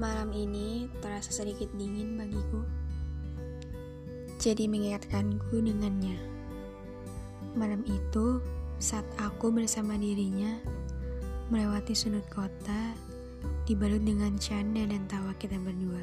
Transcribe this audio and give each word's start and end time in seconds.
Malam 0.00 0.32
ini 0.32 0.88
terasa 1.04 1.28
sedikit 1.28 1.68
dingin 1.76 2.16
bagiku. 2.16 2.64
Jadi 4.40 4.64
mengingatkanku 4.64 5.60
dengannya. 5.60 6.16
Malam 7.52 7.84
itu, 7.84 8.40
saat 8.80 9.04
aku 9.20 9.52
bersama 9.52 10.00
dirinya 10.00 10.56
melewati 11.52 11.92
sudut 11.92 12.24
kota, 12.32 12.96
dibalut 13.68 14.00
dengan 14.00 14.40
canda 14.40 14.88
dan 14.88 15.04
tawa 15.04 15.36
kita 15.36 15.60
berdua. 15.60 16.00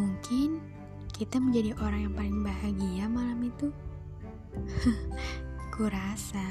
Mungkin 0.00 0.64
kita 1.12 1.36
menjadi 1.36 1.76
orang 1.84 2.08
yang 2.08 2.14
paling 2.16 2.38
bahagia 2.40 3.04
malam 3.12 3.44
itu. 3.44 3.68
Kurasa 5.76 6.48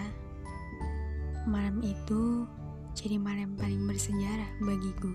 malam 1.50 1.82
itu 1.82 2.46
jadi 2.94 3.18
malam 3.18 3.58
paling 3.58 3.82
bersejarah 3.90 4.62
bagiku. 4.62 5.10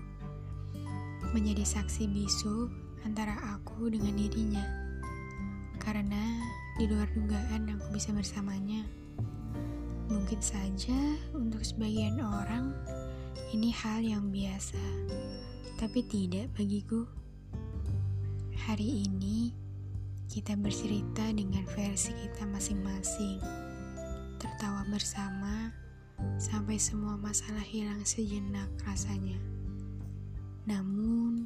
Menjadi 1.35 1.67
saksi 1.67 2.07
bisu 2.15 2.71
antara 3.03 3.35
aku 3.59 3.91
dengan 3.91 4.15
dirinya. 4.15 4.63
Karena 5.83 6.39
di 6.79 6.87
luar 6.87 7.11
dugaan 7.11 7.75
aku 7.75 7.91
bisa 7.91 8.15
bersamanya. 8.15 8.87
Mungkin 10.07 10.39
saja 10.39 10.95
untuk 11.35 11.59
sebagian 11.59 12.23
orang 12.23 12.71
ini 13.51 13.67
hal 13.75 13.99
yang 13.99 14.31
biasa, 14.31 14.79
tapi 15.75 16.07
tidak 16.07 16.55
bagiku. 16.55 17.03
Hari 18.55 19.03
ini 19.03 19.51
kita 20.31 20.55
bercerita 20.55 21.35
dengan 21.35 21.67
versi 21.75 22.15
kita 22.15 22.47
masing-masing, 22.47 23.43
tertawa 24.39 24.87
bersama 24.87 25.75
sampai 26.39 26.79
semua 26.79 27.19
masalah 27.19 27.59
hilang 27.67 28.07
sejenak 28.07 28.71
rasanya. 28.87 29.54
Namun, 30.65 31.45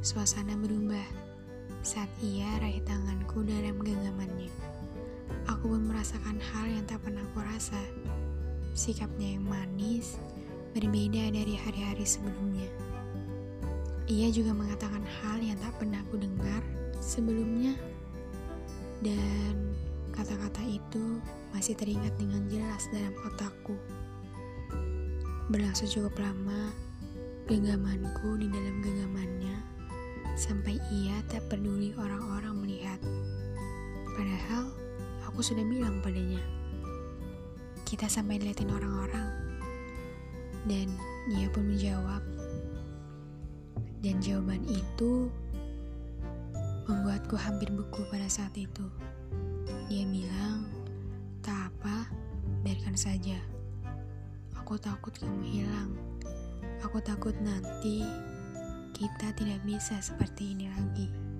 suasana 0.00 0.56
berubah 0.56 1.04
saat 1.84 2.08
ia 2.24 2.48
raih 2.64 2.80
tanganku 2.88 3.44
dalam 3.44 3.76
genggamannya. 3.76 4.48
Aku 5.52 5.68
pun 5.68 5.84
merasakan 5.84 6.40
hal 6.40 6.72
yang 6.72 6.84
tak 6.88 7.04
pernah 7.04 7.20
aku 7.28 7.44
rasa. 7.44 7.76
Sikapnya 8.72 9.36
yang 9.36 9.44
manis 9.44 10.16
berbeda 10.72 11.28
dari 11.28 11.60
hari-hari 11.60 12.08
sebelumnya. 12.08 12.64
Ia 14.08 14.32
juga 14.32 14.56
mengatakan 14.56 15.04
hal 15.20 15.44
yang 15.44 15.60
tak 15.60 15.76
pernah 15.76 16.00
aku 16.00 16.16
dengar 16.24 16.64
sebelumnya. 17.04 17.76
Dan 19.04 19.76
kata-kata 20.16 20.64
itu 20.64 21.20
masih 21.52 21.76
teringat 21.76 22.16
dengan 22.16 22.48
jelas 22.48 22.88
dalam 22.88 23.12
otakku. 23.28 23.76
Berlangsung 25.52 25.92
cukup 25.92 26.16
lama, 26.16 26.72
genggamanku 27.44 28.40
di 28.40 28.48
dalam 28.48 28.80
genggamannya, 28.80 29.56
sampai 30.32 30.80
ia 30.88 31.20
tak 31.28 31.44
peduli 31.52 31.92
orang-orang 31.92 32.56
melihat. 32.56 32.96
Padahal, 34.16 34.72
aku 35.28 35.44
sudah 35.44 35.60
bilang 35.68 36.00
padanya, 36.00 36.40
kita 37.84 38.08
sampai 38.08 38.40
liatin 38.40 38.72
orang-orang. 38.72 39.28
Dan 40.64 40.88
dia 41.28 41.44
pun 41.52 41.68
menjawab, 41.68 42.24
dan 44.00 44.16
jawaban 44.24 44.64
itu 44.64 45.28
membuatku 46.88 47.36
hampir 47.36 47.68
beku 47.68 48.08
pada 48.08 48.24
saat 48.32 48.56
itu. 48.56 48.88
Dia 49.92 50.08
bilang, 50.08 50.64
tak 51.44 51.68
apa, 51.68 52.08
biarkan 52.64 52.96
saja. 52.96 53.36
Aku 54.56 54.80
takut 54.80 55.12
kamu 55.20 55.44
hilang. 55.44 55.92
Aku 56.84 57.00
takut 57.00 57.34
nanti 57.42 58.04
kita 58.94 59.34
tidak 59.34 59.60
bisa 59.66 59.98
seperti 59.98 60.54
ini 60.54 60.70
lagi. 60.70 61.33